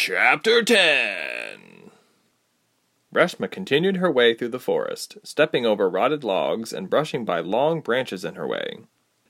[0.00, 1.90] Chapter 10
[3.12, 7.80] Reshma continued her way through the forest, stepping over rotted logs and brushing by long
[7.80, 8.78] branches in her way.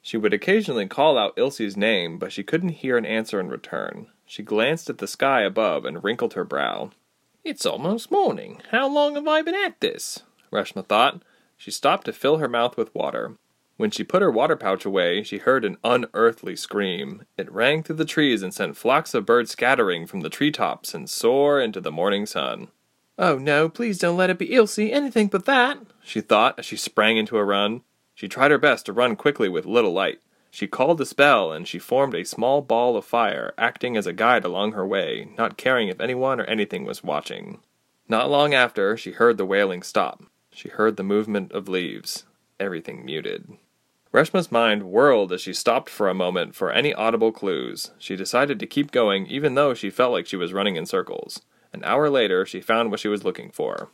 [0.02, 4.08] She would occasionally call out Ilse's name, but she couldn't hear an answer in return.
[4.26, 6.90] She glanced at the sky above and wrinkled her brow.
[7.42, 8.60] It's almost morning.
[8.70, 10.20] How long have I been at this?
[10.52, 11.22] Reshma thought.
[11.56, 13.38] She stopped to fill her mouth with water.
[13.78, 17.22] When she put her water pouch away, she heard an unearthly scream.
[17.36, 20.94] It rang through the trees and sent flocks of birds scattering from the tree tops
[20.94, 22.68] and soar into the morning sun.
[23.16, 26.76] Oh no, please don't let it be Ilse, anything but that, she thought as she
[26.76, 27.82] sprang into a run.
[28.16, 30.18] She tried her best to run quickly with little light.
[30.50, 34.12] She called a spell and she formed a small ball of fire, acting as a
[34.12, 37.60] guide along her way, not caring if anyone or anything was watching.
[38.08, 40.24] Not long after, she heard the wailing stop.
[40.50, 42.24] She heard the movement of leaves.
[42.58, 43.56] Everything muted.
[44.12, 47.90] Reshma's mind whirled as she stopped for a moment for any audible clues.
[47.98, 51.42] She decided to keep going even though she felt like she was running in circles.
[51.74, 53.90] An hour later, she found what she was looking for.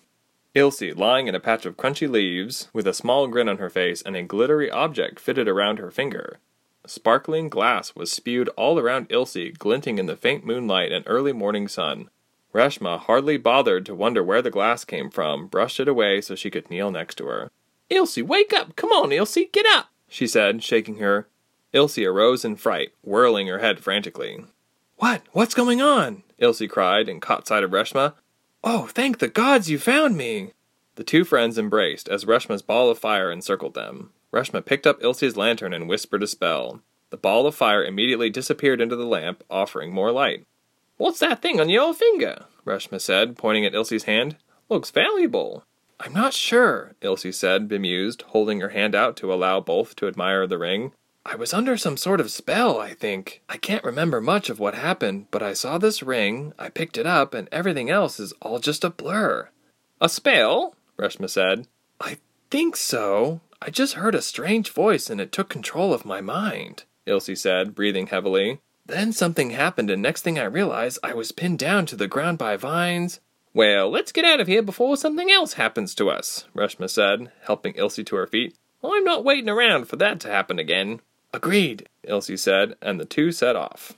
[0.54, 4.02] Ilse lying in a patch of crunchy leaves, with a small grin on her face
[4.02, 6.38] and a glittery object fitted around her finger.
[6.86, 11.66] Sparkling glass was spewed all around Ilse, glinting in the faint moonlight and early morning
[11.66, 12.08] sun.
[12.54, 16.50] Reshma hardly bothered to wonder where the glass came from, brushed it away so she
[16.50, 17.50] could kneel next to her.
[17.90, 18.76] Ilse, wake up!
[18.76, 19.88] Come on, Ilse, get up!
[20.08, 21.28] She said, shaking her.
[21.72, 24.44] Ilse arose in fright, whirling her head frantically.
[24.96, 25.22] What?
[25.32, 26.22] What's going on?
[26.38, 28.14] Ilse cried and caught sight of Reshma.
[28.62, 30.52] Oh, thank the gods you found me!
[30.94, 34.12] The two friends embraced as Reshma's ball of fire encircled them.
[34.32, 36.80] Reshma picked up Ilse's lantern and whispered a spell.
[37.10, 40.46] The ball of fire immediately disappeared into the lamp, offering more light.
[40.96, 42.44] What's that thing on your finger?
[42.64, 44.36] Reshma said, pointing at Ilse's hand.
[44.68, 45.64] Looks valuable.
[46.00, 50.46] I'm not sure, Ilse said, bemused, holding her hand out to allow both to admire
[50.46, 50.92] the ring.
[51.26, 53.42] I was under some sort of spell, I think.
[53.48, 57.06] I can't remember much of what happened, but I saw this ring, I picked it
[57.06, 59.48] up, and everything else is all just a blur.
[60.00, 60.74] A spell?
[60.98, 61.66] Reshma said.
[62.00, 62.18] I
[62.50, 63.40] think so.
[63.62, 67.74] I just heard a strange voice and it took control of my mind, Ilse said,
[67.74, 68.60] breathing heavily.
[68.84, 72.36] Then something happened, and next thing I realized, I was pinned down to the ground
[72.36, 73.20] by vines,
[73.54, 77.74] well, let's get out of here before something else happens to us, Reshma said, helping
[77.76, 78.56] Ilse to her feet.
[78.82, 81.00] I'm not waiting around for that to happen again.
[81.32, 83.94] Agreed, Ilse said, and the two set off.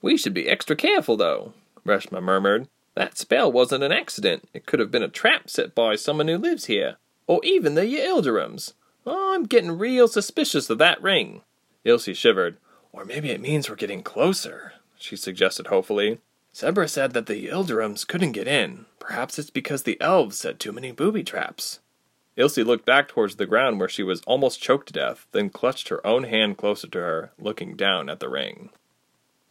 [0.00, 1.52] We should be extra careful, though,
[1.86, 2.68] Reshma murmured.
[2.94, 4.48] That spell wasn't an accident.
[4.52, 6.96] It could have been a trap set by someone who lives here,
[7.26, 8.74] or even the Yildirims.
[9.06, 11.42] I'm getting real suspicious of that ring.
[11.84, 12.58] Ilse shivered.
[12.92, 16.20] Or maybe it means we're getting closer, she suggested hopefully.
[16.54, 18.86] Sebra said that the Yildirims couldn't get in.
[18.98, 21.80] Perhaps it's because the elves set too many booby traps.
[22.36, 25.88] Ilse looked back towards the ground where she was almost choked to death, then clutched
[25.88, 28.70] her own hand closer to her, looking down at the ring.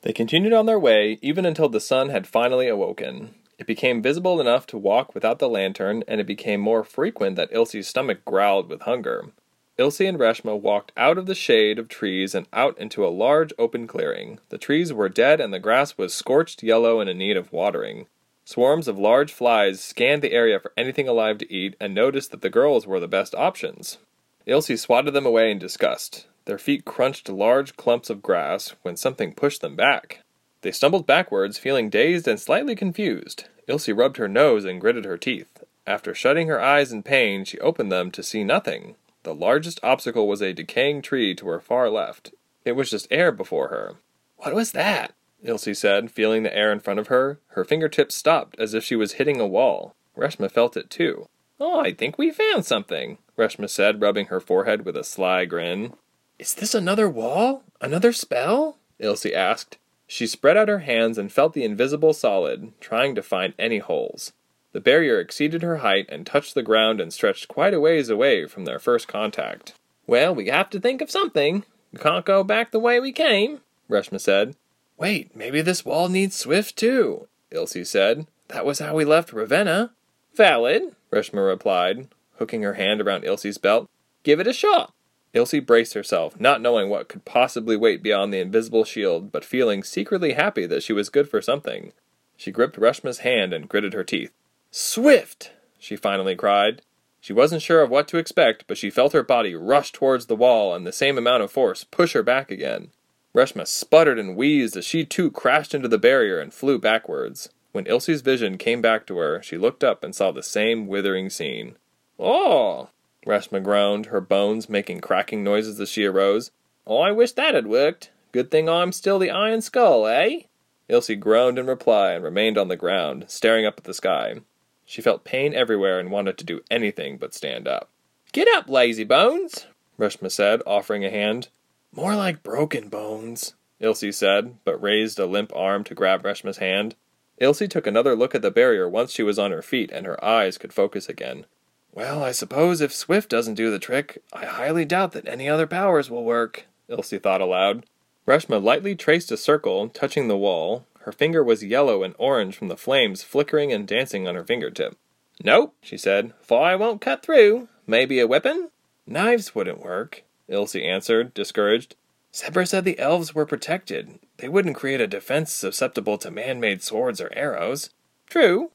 [0.01, 3.35] They continued on their way, even until the sun had finally awoken.
[3.59, 7.51] It became visible enough to walk without the lantern, and it became more frequent that
[7.51, 9.31] Ilse's stomach growled with hunger.
[9.77, 13.53] Ilse and Reshma walked out of the shade of trees and out into a large
[13.57, 14.39] open clearing.
[14.49, 18.07] The trees were dead and the grass was scorched yellow and in need of watering.
[18.43, 22.41] Swarms of large flies scanned the area for anything alive to eat and noticed that
[22.41, 23.97] the girls were the best options.
[24.45, 26.27] Ilse swatted them away in disgust.
[26.45, 30.23] Their feet crunched large clumps of grass when something pushed them back.
[30.61, 33.45] They stumbled backwards, feeling dazed and slightly confused.
[33.67, 35.63] Ilse rubbed her nose and gritted her teeth.
[35.87, 38.95] After shutting her eyes in pain, she opened them to see nothing.
[39.23, 42.33] The largest obstacle was a decaying tree to her far left.
[42.65, 43.95] It was just air before her.
[44.37, 45.13] What was that?
[45.43, 47.39] Ilse said, feeling the air in front of her.
[47.49, 49.95] Her fingertips stopped as if she was hitting a wall.
[50.15, 51.27] Reshma felt it too.
[51.59, 55.93] Oh, I think we found something, Reshma said, rubbing her forehead with a sly grin.
[56.39, 57.63] Is this another wall?
[57.79, 58.77] Another spell?
[58.99, 59.77] Ilse asked.
[60.07, 64.33] She spread out her hands and felt the invisible solid, trying to find any holes.
[64.73, 68.45] The barrier exceeded her height and touched the ground and stretched quite a ways away
[68.47, 69.73] from their first contact.
[70.07, 71.65] Well, we have to think of something.
[71.91, 73.59] We can't go back the way we came,
[73.89, 74.55] Reshma said.
[74.97, 78.27] Wait, maybe this wall needs Swift too, Ilse said.
[78.47, 79.91] That was how we left Ravenna.
[80.35, 82.07] Valid, Reshma replied,
[82.37, 83.89] hooking her hand around Ilse's belt.
[84.23, 84.93] Give it a shot.
[85.33, 89.83] Ilse braced herself, not knowing what could possibly wait beyond the invisible shield, but feeling
[89.83, 91.93] secretly happy that she was good for something.
[92.35, 94.31] She gripped Reshma's hand and gritted her teeth.
[94.73, 95.51] Swift!
[95.77, 96.81] she finally cried.
[97.19, 100.35] She wasn't sure of what to expect, but she felt her body rush towards the
[100.35, 102.91] wall and the same amount of force push her back again.
[103.35, 107.49] Reshma sputtered and wheezed as she too crashed into the barrier and flew backwards.
[107.73, 111.29] When Ilse's vision came back to her, she looked up and saw the same withering
[111.29, 111.75] scene.
[112.17, 112.89] Oh!
[113.25, 116.51] Reshma groaned, her bones making cracking noises as she arose.
[116.87, 118.11] Oh, I wish that had worked.
[118.31, 120.43] Good thing I'm still the Iron Skull, eh?
[120.89, 124.39] Ilse groaned in reply and remained on the ground, staring up at the sky.
[124.85, 127.89] She felt pain everywhere and wanted to do anything but stand up.
[128.31, 129.67] Get up, lazy bones,
[129.99, 131.49] Reshma said, offering a hand.
[131.93, 136.95] More like broken bones, Ilse said, but raised a limp arm to grab Reshma's hand.
[137.39, 140.23] Ilse took another look at the barrier once she was on her feet and her
[140.23, 141.45] eyes could focus again.
[141.91, 145.67] Well, I suppose if Swift doesn't do the trick, I highly doubt that any other
[145.67, 147.85] powers will work, Ilse thought aloud.
[148.27, 150.85] Reshma lightly traced a circle, touching the wall.
[151.03, 154.97] Her finger was yellow and orange from the flames flickering and dancing on her fingertip.
[155.43, 156.33] Nope, she said.
[156.41, 157.67] Fire won't cut through.
[157.87, 158.69] Maybe a weapon?
[159.07, 161.95] Knives wouldn't work, Ilse answered, discouraged.
[162.31, 164.19] Sebra said the elves were protected.
[164.37, 167.89] They wouldn't create a defense susceptible to man made swords or arrows.
[168.27, 168.71] True.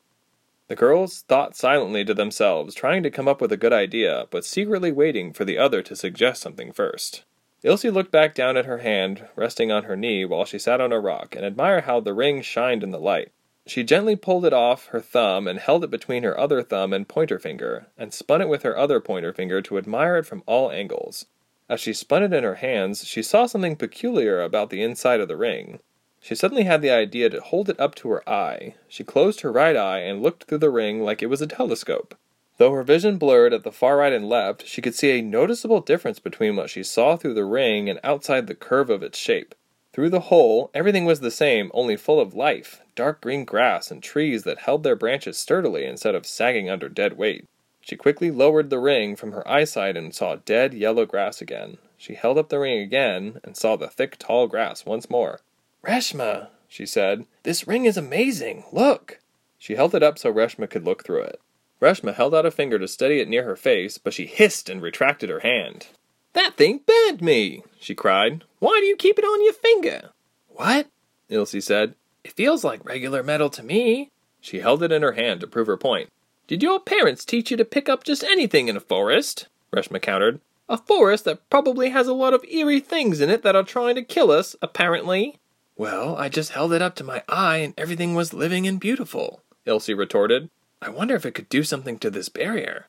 [0.68, 4.44] The girls thought silently to themselves, trying to come up with a good idea, but
[4.44, 7.24] secretly waiting for the other to suggest something first.
[7.62, 10.92] Ilse looked back down at her hand, resting on her knee while she sat on
[10.92, 13.32] a rock, and admired how the ring shined in the light.
[13.66, 17.08] She gently pulled it off her thumb and held it between her other thumb and
[17.08, 20.70] pointer finger, and spun it with her other pointer finger to admire it from all
[20.70, 21.26] angles.
[21.68, 25.26] As she spun it in her hands, she saw something peculiar about the inside of
[25.26, 25.80] the ring.
[26.20, 28.74] She suddenly had the idea to hold it up to her eye.
[28.86, 32.14] She closed her right eye and looked through the ring like it was a telescope.
[32.58, 35.80] Though her vision blurred at the far right and left, she could see a noticeable
[35.80, 39.54] difference between what she saw through the ring and outside the curve of its shape.
[39.92, 44.02] Through the hole, everything was the same, only full of life dark green grass and
[44.02, 47.46] trees that held their branches sturdily instead of sagging under dead weight.
[47.82, 51.76] She quickly lowered the ring from her eyesight and saw dead yellow grass again.
[51.98, 55.40] She held up the ring again and saw the thick tall grass once more.
[55.84, 58.64] Reshma, she said, this ring is amazing.
[58.72, 59.20] Look.
[59.58, 61.40] She held it up so Reshma could look through it.
[61.80, 64.80] Reshma held out a finger to steady it near her face, but she hissed and
[64.80, 65.88] retracted her hand.
[66.32, 68.44] That thing burned me, she cried.
[68.58, 70.10] Why do you keep it on your finger?
[70.48, 70.88] What?
[71.28, 71.94] Ilse said.
[72.24, 74.10] It feels like regular metal to me.
[74.40, 76.10] She held it in her hand to prove her point.
[76.46, 79.48] Did your parents teach you to pick up just anything in a forest?
[79.72, 80.40] Reshma countered.
[80.68, 83.94] A forest that probably has a lot of eerie things in it that are trying
[83.96, 85.38] to kill us, apparently.
[85.76, 89.42] Well, I just held it up to my eye and everything was living and beautiful,
[89.66, 90.48] Ilse retorted.
[90.82, 92.86] I wonder if it could do something to this barrier.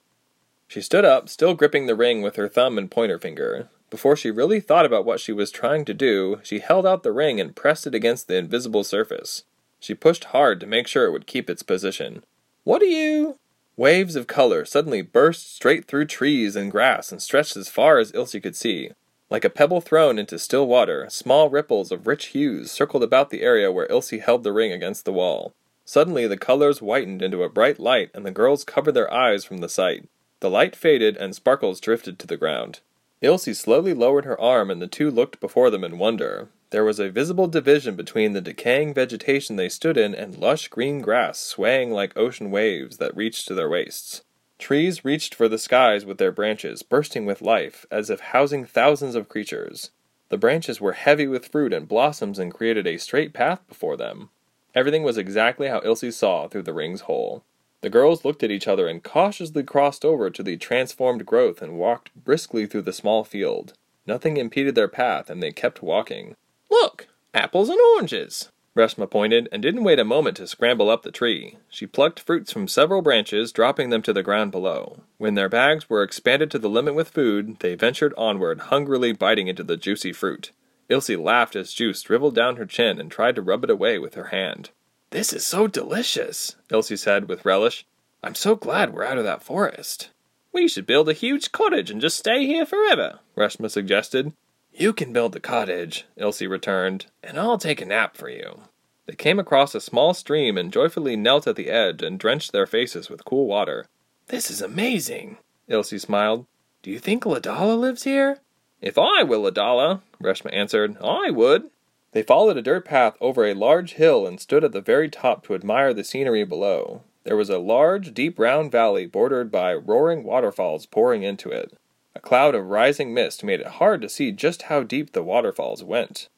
[0.67, 3.69] She stood up, still gripping the ring with her thumb and pointer finger.
[3.89, 7.13] Before she really thought about what she was trying to do, she held out the
[7.13, 9.43] ring and pressed it against the invisible surface.
[9.79, 12.23] She pushed hard to make sure it would keep its position.
[12.65, 13.37] What are you?
[13.77, 18.13] Waves of color suddenly burst straight through trees and grass and stretched as far as
[18.13, 18.91] Ilse could see.
[19.29, 23.41] Like a pebble thrown into still water, small ripples of rich hues circled about the
[23.41, 25.53] area where Ilse held the ring against the wall.
[25.87, 29.59] Suddenly the colors whitened into a bright light, and the girls covered their eyes from
[29.59, 30.09] the sight.
[30.41, 32.81] The light faded, and sparkles drifted to the ground.
[33.21, 36.49] Ilse slowly lowered her arm, and the two looked before them in wonder.
[36.71, 40.99] There was a visible division between the decaying vegetation they stood in and lush green
[40.99, 44.23] grass swaying like ocean waves that reached to their waists.
[44.59, 49.15] Trees reached for the skies with their branches, bursting with life, as if housing thousands
[49.15, 49.91] of creatures.
[50.27, 54.31] The branches were heavy with fruit and blossoms and created a straight path before them.
[54.77, 57.43] Everything was exactly how Ilse saw through the ring's hole.
[57.81, 61.79] The girls looked at each other and cautiously crossed over to the transformed growth and
[61.79, 63.73] walked briskly through the small field.
[64.05, 66.35] Nothing impeded their path, and they kept walking.
[66.69, 68.51] Look, apples and oranges.
[68.75, 71.57] Reshma pointed and didn't wait a moment to scramble up the tree.
[71.69, 74.99] She plucked fruits from several branches, dropping them to the ground below.
[75.17, 79.47] When their bags were expanded to the limit with food, they ventured onward, hungrily biting
[79.47, 80.51] into the juicy fruit.
[80.89, 84.15] Ilse laughed as juice dribbled down her chin and tried to rub it away with
[84.15, 84.69] her hand.
[85.09, 87.85] This is so delicious, Ilse said with relish.
[88.23, 90.09] I'm so glad we're out of that forest.
[90.51, 94.33] We should build a huge cottage and just stay here forever, Reshma suggested.
[94.73, 98.61] You can build the cottage, Ilse returned, and I'll take a nap for you.
[99.05, 102.67] They came across a small stream and joyfully knelt at the edge and drenched their
[102.67, 103.87] faces with cool water.
[104.27, 106.45] This is amazing, Ilse smiled.
[106.81, 108.39] Do you think Ladala lives here?
[108.81, 111.69] If I were Ladala, Reshma answered, I would.
[112.11, 115.43] They followed a dirt path over a large hill and stood at the very top
[115.45, 117.03] to admire the scenery below.
[117.23, 121.77] There was a large, deep round valley bordered by roaring waterfalls pouring into it.
[122.15, 125.83] A cloud of rising mist made it hard to see just how deep the waterfalls
[125.83, 126.29] went.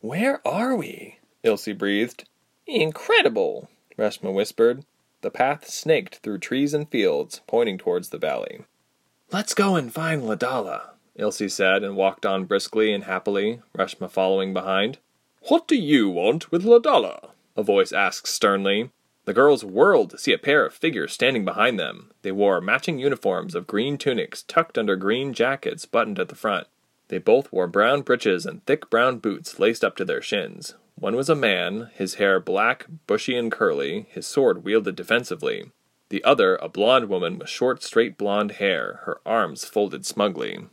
[0.00, 1.18] Where are we?
[1.42, 2.24] Ilse breathed.
[2.66, 4.84] Incredible, Reshma whispered.
[5.20, 8.64] The path snaked through trees and fields, pointing towards the valley.
[9.30, 14.54] Let's go and find Ladala, Ilse said, and walked on briskly and happily, Reshma following
[14.54, 14.98] behind.
[15.48, 17.30] What do you want with Ladala?
[17.56, 18.90] a voice asked sternly.
[19.24, 22.12] The girls whirled to see a pair of figures standing behind them.
[22.22, 26.68] They wore matching uniforms of green tunics tucked under green jackets buttoned at the front.
[27.08, 30.76] They both wore brown breeches and thick brown boots laced up to their shins.
[30.94, 35.72] One was a man, his hair black, bushy, and curly, his sword wielded defensively.
[36.10, 40.66] The other, a blonde woman with short, straight blonde hair, her arms folded smugly.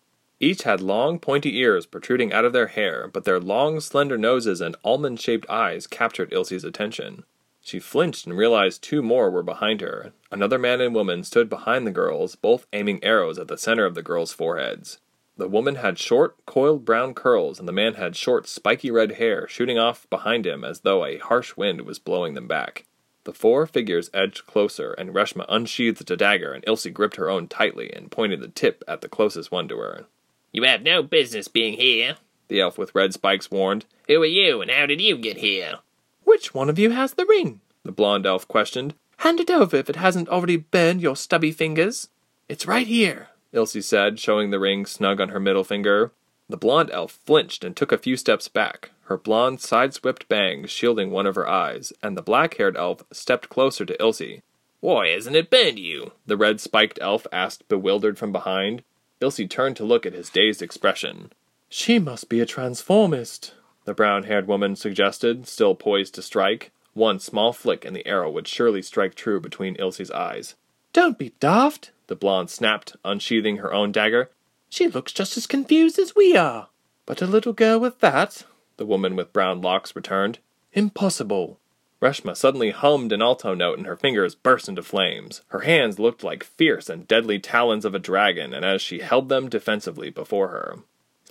[0.45, 4.61] Each had long, pointy ears protruding out of their hair, but their long, slender noses
[4.61, 7.23] and almond shaped eyes captured Ilse's attention.
[7.61, 10.13] She flinched and realized two more were behind her.
[10.29, 13.95] Another man and woman stood behind the girls, both aiming arrows at the center of
[13.95, 14.99] the girls' foreheads.
[15.35, 19.47] The woman had short, coiled brown curls, and the man had short, spiky red hair
[19.47, 22.85] shooting off behind him as though a harsh wind was blowing them back.
[23.23, 27.47] The four figures edged closer, and Reshma unsheathed a dagger, and Ilse gripped her own
[27.47, 30.05] tightly and pointed the tip at the closest one to her.
[30.55, 32.15] You have no business being here,
[32.47, 33.83] the elf with red spikes warned.
[34.07, 35.79] Who are you, and how did you get here?
[36.23, 37.59] Which one of you has the ring?
[37.83, 38.93] the blonde elf questioned.
[39.17, 42.07] Hand it over if it hasn't already burned your stubby fingers.
[42.47, 46.13] It's right here, Ilse said, showing the ring snug on her middle finger.
[46.47, 51.11] The blonde elf flinched and took a few steps back, her blonde side-swept bangs shielding
[51.11, 54.39] one of her eyes, and the black-haired elf stepped closer to Ilse.
[54.79, 56.13] Why hasn't it burned you?
[56.25, 58.83] The red-spiked elf asked, bewildered from behind.
[59.21, 61.31] Ilse turned to look at his dazed expression.
[61.69, 63.53] She must be a transformist,
[63.85, 66.71] the brown-haired woman suggested, still poised to strike.
[66.93, 70.55] One small flick and the arrow would surely strike true between Ilse's eyes.
[70.93, 74.29] Don't be daft, the blonde snapped, unsheathing her own dagger.
[74.69, 76.69] She looks just as confused as we are.
[77.05, 78.45] But a little girl with that,
[78.77, 80.39] the woman with brown locks returned.
[80.73, 81.59] Impossible.
[82.05, 85.41] Reshma suddenly hummed an alto note and her fingers burst into flames.
[85.47, 89.27] Her hands looked like fierce and deadly talons of a dragon, and as she held
[89.27, 90.77] them defensively before her.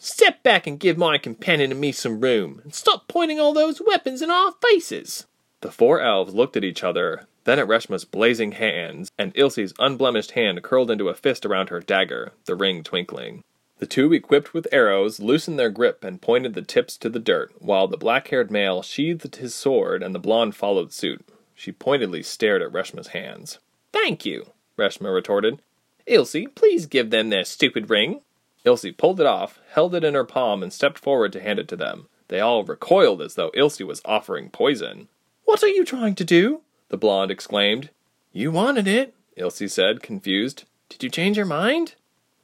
[0.01, 3.81] Step back and give my companion and me some room, and stop pointing all those
[3.87, 5.27] weapons in our faces.
[5.61, 10.33] The four elves looked at each other, then at Reshma's blazing hands, and Ilse's unblemished
[10.33, 13.45] hand curled into a fist around her dagger, the ring twinkling.
[13.85, 17.53] The two, equipped with arrows, loosened their grip and pointed the tips to the dirt,
[17.59, 21.23] while the black haired male sheathed his sword and the blonde followed suit.
[21.55, 23.59] She pointedly stared at Reshma's hands.
[23.93, 25.61] Thank you, Reshma retorted.
[26.07, 28.23] Ilse, please give them their stupid ring.
[28.65, 31.69] Ilse pulled it off, held it in her palm, and stepped forward to hand it
[31.69, 32.09] to them.
[32.29, 35.09] They all recoiled as though Ilse was offering poison.
[35.45, 36.63] What are you trying to do?
[36.89, 37.91] the blonde exclaimed.
[38.33, 40.65] You wanted it, Ilse said, confused.
[40.89, 41.97] Did you change your mind?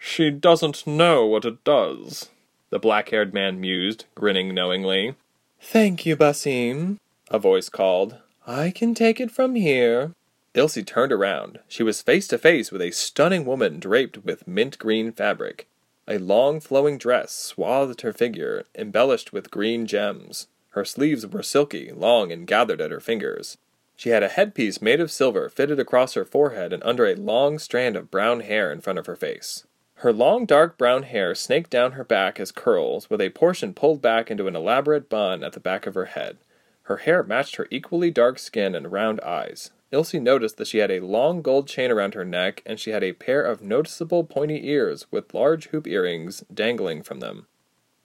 [0.03, 2.31] She doesn't know what it does,
[2.71, 5.15] the black haired man mused, grinning knowingly.
[5.61, 6.97] Thank you, Basim,
[7.31, 8.17] a voice called.
[8.47, 10.13] I can take it from here.
[10.55, 11.61] Ilse turned around.
[11.69, 15.69] She was face to face with a stunning woman draped with mint green fabric.
[16.09, 20.49] A long flowing dress swathed her figure, embellished with green gems.
[20.71, 23.59] Her sleeves were silky, long, and gathered at her fingers.
[23.97, 27.59] She had a headpiece made of silver fitted across her forehead and under a long
[27.59, 29.67] strand of brown hair in front of her face.
[30.01, 34.01] Her long dark brown hair snaked down her back as curls, with a portion pulled
[34.01, 36.39] back into an elaborate bun at the back of her head.
[36.85, 39.73] Her hair matched her equally dark skin and round eyes.
[39.93, 43.05] Ilse noticed that she had a long gold chain around her neck, and she had
[43.05, 47.47] a pair of noticeable pointy ears with large hoop earrings dangling from them.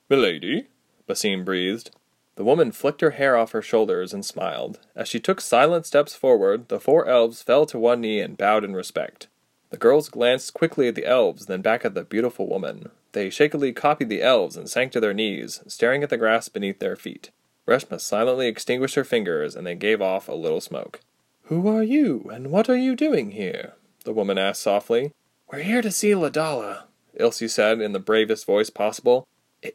[0.09, 0.67] Milady?
[1.07, 1.91] Basim breathed.
[2.35, 4.79] The woman flicked her hair off her shoulders and smiled.
[4.97, 8.65] As she took silent steps forward, the four elves fell to one knee and bowed
[8.65, 9.29] in respect.
[9.75, 12.91] The girls glanced quickly at the elves, then back at the beautiful woman.
[13.11, 16.79] They shakily copied the elves and sank to their knees, staring at the grass beneath
[16.79, 17.31] their feet.
[17.67, 21.01] Reshma silently extinguished her fingers, and they gave off a little smoke.
[21.47, 23.73] Who are you, and what are you doing here?
[24.05, 25.11] the woman asked softly.
[25.51, 26.83] We're here to see Ladala,
[27.15, 29.27] Ilse said in the bravest voice possible.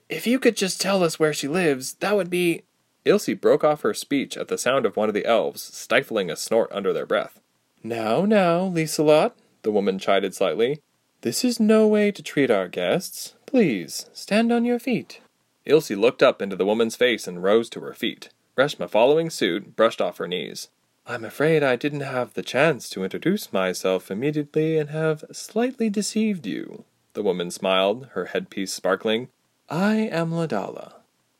[0.09, 2.63] If you could just tell us where she lives, that would be.
[3.05, 6.37] Ilse broke off her speech at the sound of one of the elves stifling a
[6.37, 7.39] snort under their breath.
[7.83, 10.81] Now, now, Lieselot, the woman chided slightly.
[11.23, 13.35] This is no way to treat our guests.
[13.47, 15.21] Please, stand on your feet.
[15.67, 18.31] Ilse looked up into the woman's face and rose to her feet.
[18.57, 20.69] Reshma, following suit, brushed off her knees.
[21.07, 26.47] I'm afraid I didn't have the chance to introduce myself immediately and have slightly deceived
[26.47, 26.85] you.
[27.15, 29.29] The woman smiled, her headpiece sparkling.
[29.69, 30.95] I am Ladala.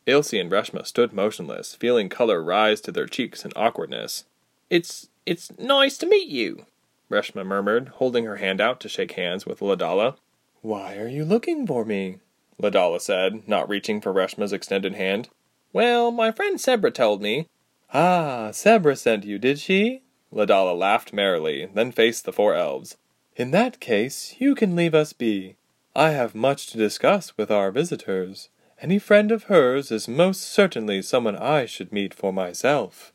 [0.05, 4.25] Ilse and Reshma stood motionless, feeling color rise to their cheeks in awkwardness.
[4.69, 6.65] It's it's nice to meet you,
[7.11, 10.15] Reshma murmured, holding her hand out to shake hands with Ladala.
[10.61, 12.17] Why are you looking for me?
[12.61, 15.29] Ladala said, not reaching for Reshma's extended hand.
[15.73, 17.47] Well, my friend Sebra told me.
[17.93, 20.03] Ah, Sebra sent you, did she?
[20.33, 22.97] Ladala laughed merrily, then faced the four elves.
[23.35, 25.55] In that case, you can leave us be.
[25.95, 28.49] I have much to discuss with our visitors.
[28.81, 33.11] Any friend of hers is most certainly someone I should meet for myself.